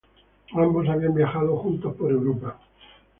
Ambos 0.55 0.89
habían 0.89 1.13
viajado 1.13 1.55
juntos 1.57 1.93
por 1.95 2.09
Europa. 2.09 2.57